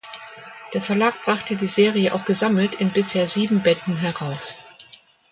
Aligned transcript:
Der 0.73 0.81
Verlag 0.81 1.23
brachte 1.25 1.55
die 1.55 1.67
Serie 1.67 2.15
auch 2.15 2.25
gesammelt 2.25 2.73
in 2.73 2.91
bisher 2.91 3.29
sieben 3.29 3.61
Bänden 3.61 3.97
heraus. 3.97 4.55